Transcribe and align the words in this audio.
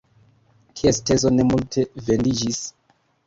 Kies 0.79 0.99
tezo 1.09 1.31
ne 1.35 1.45
multe 1.51 1.85
vendiĝis? 2.07 2.63